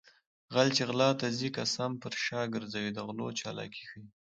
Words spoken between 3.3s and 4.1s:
چالاکي ښيي